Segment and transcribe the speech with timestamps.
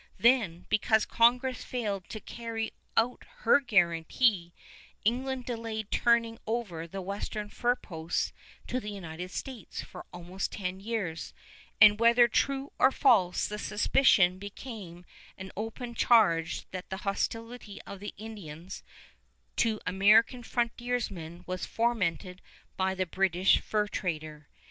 [0.17, 4.51] Then, because Congress failed to carry out her guarantee,
[5.05, 8.33] England delayed turning over the western fur posts
[8.65, 11.35] to the United States for almost ten years;
[11.79, 15.05] and whether true or false, the suspicion became
[15.37, 18.81] an open charge that the hostility of the Indians
[19.57, 22.41] to American frontiersmen was fomented
[22.75, 24.47] by the British fur trader.